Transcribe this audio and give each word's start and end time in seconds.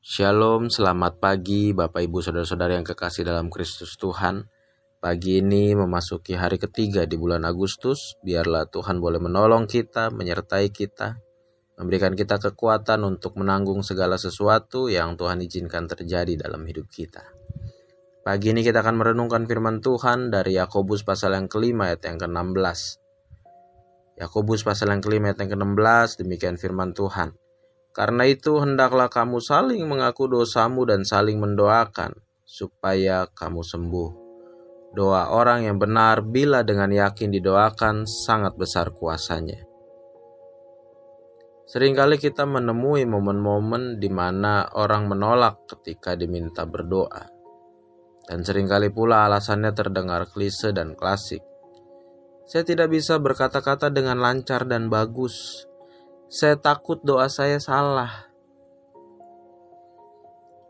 Shalom, 0.00 0.72
selamat 0.72 1.20
pagi 1.20 1.76
Bapak 1.76 2.00
Ibu 2.00 2.24
Saudara-saudara 2.24 2.72
yang 2.72 2.88
kekasih 2.88 3.20
dalam 3.20 3.52
Kristus 3.52 4.00
Tuhan. 4.00 4.48
Pagi 4.96 5.44
ini 5.44 5.76
memasuki 5.76 6.32
hari 6.40 6.56
ketiga 6.56 7.04
di 7.04 7.20
bulan 7.20 7.44
Agustus, 7.44 8.16
biarlah 8.24 8.64
Tuhan 8.64 8.96
boleh 8.96 9.20
menolong 9.20 9.68
kita, 9.68 10.08
menyertai 10.08 10.72
kita, 10.72 11.20
memberikan 11.76 12.16
kita 12.16 12.40
kekuatan 12.40 13.04
untuk 13.04 13.36
menanggung 13.36 13.84
segala 13.84 14.16
sesuatu 14.16 14.88
yang 14.88 15.20
Tuhan 15.20 15.44
izinkan 15.44 15.84
terjadi 15.84 16.48
dalam 16.48 16.64
hidup 16.64 16.88
kita. 16.88 17.20
Pagi 18.24 18.56
ini 18.56 18.64
kita 18.64 18.80
akan 18.80 19.04
merenungkan 19.04 19.44
firman 19.44 19.84
Tuhan 19.84 20.32
dari 20.32 20.56
Yakobus 20.56 21.04
pasal 21.04 21.36
yang 21.36 21.44
kelima 21.44 21.92
ayat 21.92 22.08
yang 22.08 22.16
ke-16. 22.16 22.80
Yakobus 24.16 24.64
pasal 24.64 24.96
yang 24.96 25.04
kelima 25.04 25.28
ayat 25.28 25.44
yang 25.44 25.60
ke-16 25.60 26.24
demikian 26.24 26.56
firman 26.56 26.96
Tuhan. 26.96 27.36
Karena 27.90 28.22
itu 28.22 28.62
hendaklah 28.62 29.10
kamu 29.10 29.42
saling 29.42 29.82
mengaku 29.86 30.30
dosamu 30.30 30.86
dan 30.86 31.02
saling 31.02 31.42
mendoakan 31.42 32.14
supaya 32.46 33.26
kamu 33.30 33.66
sembuh. 33.66 34.10
Doa 34.90 35.30
orang 35.30 35.70
yang 35.70 35.78
benar 35.78 36.22
bila 36.22 36.66
dengan 36.66 36.90
yakin 36.90 37.30
didoakan 37.30 38.10
sangat 38.10 38.58
besar 38.58 38.90
kuasanya. 38.90 39.70
Seringkali 41.70 42.18
kita 42.18 42.50
menemui 42.50 43.06
momen-momen 43.06 44.02
di 44.02 44.10
mana 44.10 44.66
orang 44.74 45.06
menolak 45.06 45.70
ketika 45.70 46.18
diminta 46.18 46.66
berdoa. 46.66 47.30
Dan 48.26 48.42
sering 48.42 48.66
kali 48.66 48.90
pula 48.90 49.30
alasannya 49.30 49.70
terdengar 49.70 50.26
klise 50.26 50.74
dan 50.74 50.98
klasik. 50.98 51.46
Saya 52.50 52.66
tidak 52.66 52.90
bisa 52.90 53.22
berkata-kata 53.22 53.94
dengan 53.94 54.18
lancar 54.18 54.66
dan 54.66 54.90
bagus, 54.90 55.69
saya 56.30 56.54
takut 56.54 57.02
doa 57.02 57.26
saya 57.26 57.58
salah. 57.58 58.30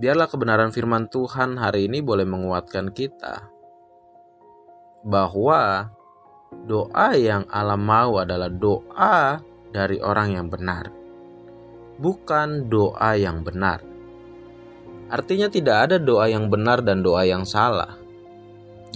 Biarlah 0.00 0.24
kebenaran 0.24 0.72
firman 0.72 1.12
Tuhan 1.12 1.60
hari 1.60 1.92
ini 1.92 2.00
boleh 2.00 2.24
menguatkan 2.24 2.88
kita 2.88 3.52
bahwa 5.04 5.92
doa 6.64 7.12
yang 7.20 7.44
Allah 7.52 7.76
mau 7.76 8.16
adalah 8.16 8.48
doa 8.48 9.44
dari 9.68 10.00
orang 10.00 10.40
yang 10.40 10.48
benar, 10.48 10.88
bukan 12.00 12.72
doa 12.72 13.12
yang 13.20 13.44
benar. 13.44 13.84
Artinya, 15.12 15.52
tidak 15.52 15.76
ada 15.84 15.96
doa 16.00 16.32
yang 16.32 16.48
benar 16.48 16.80
dan 16.80 17.04
doa 17.04 17.28
yang 17.28 17.44
salah, 17.44 18.00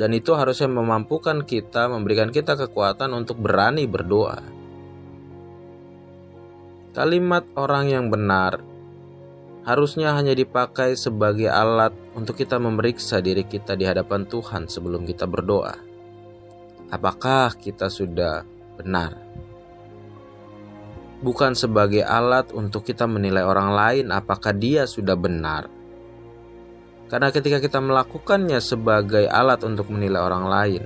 dan 0.01 0.09
itu 0.17 0.33
harusnya 0.33 0.73
memampukan 0.73 1.45
kita, 1.45 1.93
memberikan 1.93 2.33
kita 2.33 2.57
kekuatan 2.57 3.13
untuk 3.13 3.45
berani 3.45 3.85
berdoa 3.85 4.56
Kalimat 6.97 7.45
orang 7.61 7.93
yang 7.93 8.09
benar 8.09 8.65
harusnya 9.69 10.17
hanya 10.17 10.33
dipakai 10.33 10.97
sebagai 10.97 11.45
alat 11.53 11.93
untuk 12.17 12.41
kita 12.41 12.57
memeriksa 12.57 13.21
diri 13.21 13.45
kita 13.45 13.77
di 13.77 13.85
hadapan 13.85 14.25
Tuhan 14.25 14.65
sebelum 14.65 15.05
kita 15.05 15.29
berdoa. 15.29 15.77
Apakah 16.89 17.53
kita 17.61 17.93
sudah 17.93 18.49
benar? 18.81 19.13
Bukan 21.21 21.53
sebagai 21.53 22.01
alat 22.01 22.57
untuk 22.57 22.89
kita 22.89 23.05
menilai 23.05 23.45
orang 23.45 23.77
lain 23.77 24.07
apakah 24.09 24.57
dia 24.57 24.89
sudah 24.89 25.21
benar. 25.21 25.69
Karena 27.13 27.29
ketika 27.29 27.61
kita 27.61 27.77
melakukannya 27.77 28.57
sebagai 28.65 29.29
alat 29.29 29.61
untuk 29.69 29.93
menilai 29.93 30.25
orang 30.25 30.49
lain, 30.49 30.83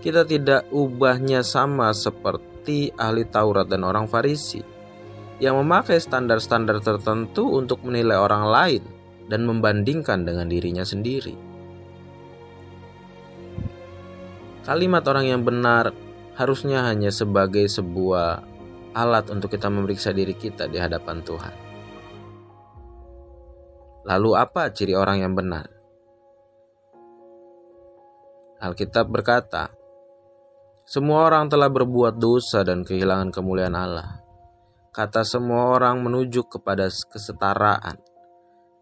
kita 0.00 0.24
tidak 0.24 0.64
ubahnya 0.72 1.44
sama 1.44 1.92
seperti 1.92 2.88
ahli 2.96 3.28
Taurat 3.28 3.68
dan 3.68 3.84
orang 3.84 4.08
Farisi 4.08 4.75
yang 5.36 5.60
memakai 5.60 6.00
standar-standar 6.00 6.80
tertentu 6.80 7.44
untuk 7.44 7.84
menilai 7.84 8.16
orang 8.16 8.44
lain 8.48 8.82
dan 9.28 9.44
membandingkan 9.44 10.24
dengan 10.24 10.48
dirinya 10.48 10.86
sendiri. 10.86 11.36
Kalimat 14.64 15.04
orang 15.06 15.26
yang 15.30 15.42
benar 15.46 15.94
harusnya 16.34 16.82
hanya 16.88 17.12
sebagai 17.12 17.68
sebuah 17.70 18.42
alat 18.96 19.28
untuk 19.30 19.52
kita 19.52 19.68
memeriksa 19.68 20.10
diri 20.10 20.32
kita 20.34 20.66
di 20.66 20.80
hadapan 20.80 21.20
Tuhan. 21.22 21.54
Lalu, 24.06 24.30
apa 24.38 24.70
ciri 24.72 24.94
orang 24.96 25.22
yang 25.22 25.34
benar? 25.36 25.66
Alkitab 28.56 29.10
berkata, 29.10 29.68
"Semua 30.86 31.28
orang 31.28 31.52
telah 31.52 31.68
berbuat 31.68 32.16
dosa 32.16 32.64
dan 32.64 32.86
kehilangan 32.86 33.34
kemuliaan 33.34 33.76
Allah." 33.76 34.25
Kata 34.96 35.28
semua 35.28 35.76
orang 35.76 36.00
menuju 36.00 36.48
kepada 36.48 36.88
kesetaraan, 36.88 38.00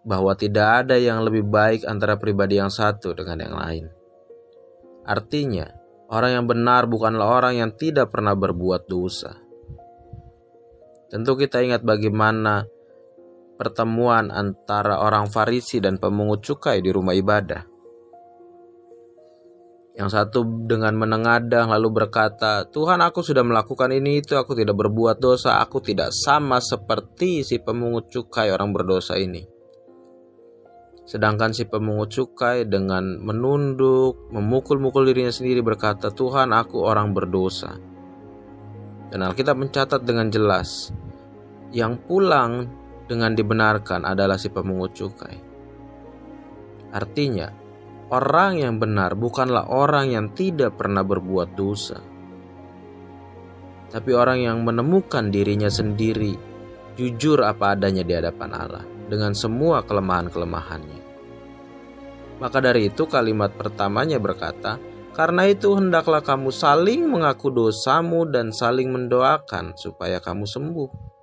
bahwa 0.06 0.38
tidak 0.38 0.86
ada 0.86 0.94
yang 0.94 1.26
lebih 1.26 1.42
baik 1.42 1.82
antara 1.82 2.14
pribadi 2.14 2.62
yang 2.62 2.70
satu 2.70 3.18
dengan 3.18 3.42
yang 3.42 3.54
lain. 3.58 3.84
Artinya, 5.02 5.66
orang 6.14 6.38
yang 6.38 6.46
benar 6.46 6.86
bukanlah 6.86 7.26
orang 7.26 7.58
yang 7.58 7.74
tidak 7.74 8.14
pernah 8.14 8.38
berbuat 8.38 8.86
dosa. 8.86 9.34
Tentu 11.10 11.34
kita 11.34 11.66
ingat 11.66 11.82
bagaimana 11.82 12.62
pertemuan 13.58 14.30
antara 14.30 15.02
orang 15.02 15.26
Farisi 15.26 15.82
dan 15.82 15.98
pemungut 15.98 16.46
cukai 16.46 16.78
di 16.78 16.94
rumah 16.94 17.18
ibadah. 17.18 17.73
Yang 19.94 20.10
satu 20.10 20.66
dengan 20.66 20.98
menengadah 20.98 21.70
lalu 21.70 22.02
berkata, 22.02 22.66
Tuhan 22.66 22.98
aku 22.98 23.22
sudah 23.22 23.46
melakukan 23.46 23.94
ini 23.94 24.18
itu, 24.18 24.34
aku 24.34 24.58
tidak 24.58 24.74
berbuat 24.74 25.22
dosa, 25.22 25.62
aku 25.62 25.78
tidak 25.78 26.10
sama 26.10 26.58
seperti 26.58 27.46
si 27.46 27.62
pemungut 27.62 28.10
cukai 28.10 28.50
orang 28.50 28.74
berdosa 28.74 29.14
ini. 29.14 29.46
Sedangkan 31.06 31.54
si 31.54 31.70
pemungut 31.70 32.10
cukai 32.10 32.66
dengan 32.66 33.22
menunduk, 33.22 34.34
memukul-mukul 34.34 35.06
dirinya 35.06 35.30
sendiri 35.30 35.62
berkata, 35.62 36.10
Tuhan 36.10 36.50
aku 36.50 36.82
orang 36.82 37.14
berdosa. 37.14 37.78
Dan 39.14 39.22
Alkitab 39.22 39.54
mencatat 39.54 40.02
dengan 40.02 40.26
jelas, 40.26 40.90
yang 41.70 42.02
pulang 42.02 42.66
dengan 43.06 43.30
dibenarkan 43.30 44.02
adalah 44.02 44.42
si 44.42 44.50
pemungut 44.50 44.90
cukai. 44.90 45.38
Artinya, 46.90 47.62
Orang 48.14 48.62
yang 48.62 48.78
benar 48.78 49.18
bukanlah 49.18 49.66
orang 49.74 50.14
yang 50.14 50.26
tidak 50.38 50.78
pernah 50.78 51.02
berbuat 51.02 51.58
dosa, 51.58 51.98
tapi 53.90 54.14
orang 54.14 54.38
yang 54.38 54.62
menemukan 54.62 55.34
dirinya 55.34 55.66
sendiri, 55.66 56.38
jujur 56.94 57.42
apa 57.42 57.74
adanya 57.74 58.06
di 58.06 58.14
hadapan 58.14 58.50
Allah 58.54 58.86
dengan 59.10 59.34
semua 59.34 59.82
kelemahan-kelemahannya. 59.82 61.02
Maka 62.38 62.58
dari 62.62 62.86
itu, 62.86 63.02
kalimat 63.10 63.50
pertamanya 63.50 64.22
berkata, 64.22 64.78
"Karena 65.10 65.50
itu, 65.50 65.74
hendaklah 65.74 66.22
kamu 66.22 66.54
saling 66.54 67.10
mengaku 67.10 67.50
dosamu 67.50 68.30
dan 68.30 68.54
saling 68.54 68.94
mendoakan 68.94 69.74
supaya 69.74 70.22
kamu 70.22 70.46
sembuh." 70.46 71.13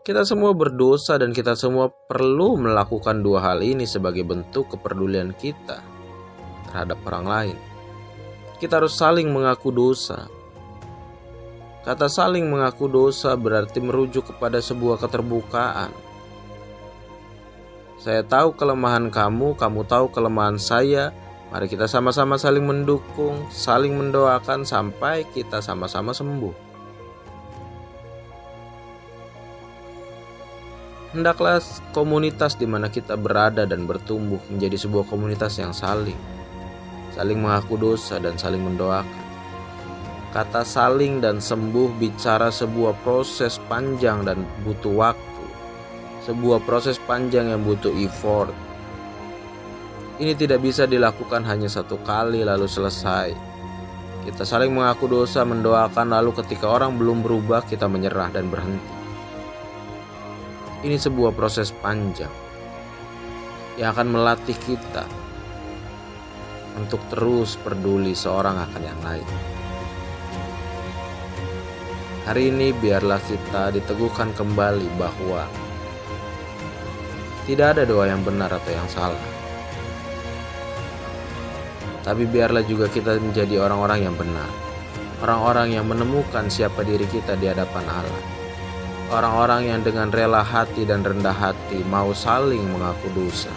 Kita 0.00 0.24
semua 0.24 0.56
berdosa 0.56 1.20
dan 1.20 1.28
kita 1.36 1.52
semua 1.52 1.92
perlu 1.92 2.56
melakukan 2.56 3.20
dua 3.20 3.44
hal 3.44 3.60
ini 3.60 3.84
sebagai 3.84 4.24
bentuk 4.24 4.72
kepedulian 4.72 5.36
kita 5.36 5.84
terhadap 6.64 6.96
orang 7.04 7.26
lain. 7.28 7.56
Kita 8.56 8.80
harus 8.80 8.96
saling 8.96 9.28
mengaku 9.28 9.68
dosa. 9.68 10.24
Kata 11.84 12.08
saling 12.08 12.48
mengaku 12.48 12.88
dosa 12.88 13.36
berarti 13.36 13.84
merujuk 13.84 14.32
kepada 14.32 14.64
sebuah 14.64 15.04
keterbukaan. 15.04 15.92
Saya 18.00 18.24
tahu 18.24 18.56
kelemahan 18.56 19.12
kamu, 19.12 19.52
kamu 19.60 19.84
tahu 19.84 20.08
kelemahan 20.08 20.56
saya. 20.56 21.12
Mari 21.52 21.68
kita 21.68 21.84
sama-sama 21.84 22.40
saling 22.40 22.64
mendukung, 22.64 23.52
saling 23.52 23.92
mendoakan 23.92 24.64
sampai 24.64 25.28
kita 25.28 25.60
sama-sama 25.60 26.16
sembuh. 26.16 26.69
Hendaklah 31.10 31.58
komunitas 31.90 32.54
di 32.54 32.70
mana 32.70 32.86
kita 32.86 33.18
berada 33.18 33.66
dan 33.66 33.86
bertumbuh 33.86 34.38
menjadi 34.46 34.78
sebuah 34.78 35.10
komunitas 35.10 35.58
yang 35.58 35.74
saling 35.74 36.40
saling 37.14 37.42
mengaku 37.42 37.76
dosa 37.76 38.22
dan 38.22 38.38
saling 38.38 38.62
mendoakan. 38.62 39.28
Kata 40.30 40.62
saling 40.62 41.18
dan 41.18 41.42
sembuh 41.42 41.98
bicara 41.98 42.54
sebuah 42.54 43.02
proses 43.02 43.58
panjang 43.66 44.22
dan 44.22 44.46
butuh 44.62 44.94
waktu. 44.94 45.44
Sebuah 46.22 46.62
proses 46.62 47.02
panjang 47.02 47.50
yang 47.50 47.66
butuh 47.66 47.90
effort. 47.98 48.54
Ini 50.16 50.32
tidak 50.32 50.62
bisa 50.62 50.86
dilakukan 50.86 51.42
hanya 51.44 51.66
satu 51.66 51.98
kali 52.06 52.46
lalu 52.46 52.70
selesai. 52.70 53.34
Kita 54.20 54.44
saling 54.44 54.70
mengaku 54.70 55.08
dosa, 55.08 55.42
mendoakan, 55.48 56.12
lalu 56.12 56.36
ketika 56.44 56.68
orang 56.68 56.94
belum 57.00 57.24
berubah, 57.24 57.64
kita 57.64 57.88
menyerah 57.88 58.28
dan 58.28 58.52
berhenti. 58.52 58.99
Ini 60.80 60.96
sebuah 60.96 61.36
proses 61.36 61.76
panjang 61.76 62.32
yang 63.76 63.92
akan 63.92 64.16
melatih 64.16 64.56
kita 64.64 65.04
untuk 66.80 67.04
terus 67.12 67.60
peduli 67.60 68.16
seorang 68.16 68.56
akan 68.56 68.82
yang 68.88 69.00
lain. 69.04 69.28
Hari 72.24 72.48
ini 72.48 72.72
biarlah 72.72 73.20
kita 73.20 73.76
diteguhkan 73.76 74.32
kembali 74.32 74.88
bahwa 74.96 75.44
Tidak 77.44 77.66
ada 77.76 77.82
doa 77.84 78.08
yang 78.08 78.24
benar 78.24 78.48
atau 78.48 78.70
yang 78.72 78.88
salah. 78.88 79.24
Tapi 82.06 82.24
biarlah 82.24 82.64
juga 82.64 82.88
kita 82.88 83.20
menjadi 83.20 83.60
orang-orang 83.60 84.06
yang 84.06 84.14
benar. 84.16 84.48
Orang-orang 85.20 85.76
yang 85.76 85.84
menemukan 85.84 86.46
siapa 86.48 86.86
diri 86.86 87.04
kita 87.10 87.34
di 87.36 87.50
hadapan 87.50 87.84
Allah. 87.90 88.39
Orang-orang 89.10 89.66
yang 89.66 89.82
dengan 89.82 90.06
rela 90.14 90.38
hati 90.38 90.86
dan 90.86 91.02
rendah 91.02 91.34
hati 91.34 91.82
mau 91.90 92.14
saling 92.14 92.62
mengaku 92.70 93.10
dosa 93.10 93.50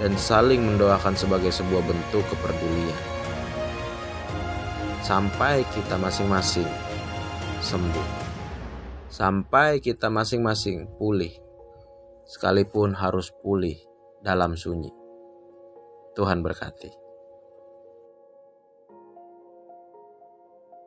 dan 0.00 0.16
saling 0.16 0.64
mendoakan 0.64 1.12
sebagai 1.12 1.52
sebuah 1.52 1.84
bentuk 1.84 2.24
kepedulian. 2.32 3.02
Sampai 5.04 5.68
kita 5.76 6.00
masing-masing 6.00 6.68
sembuh. 7.60 8.08
Sampai 9.12 9.84
kita 9.84 10.08
masing-masing 10.08 10.88
pulih. 10.96 11.36
Sekalipun 12.24 12.96
harus 12.96 13.28
pulih 13.44 13.76
dalam 14.24 14.56
sunyi. 14.56 14.92
Tuhan 16.16 16.40
berkati. 16.40 17.07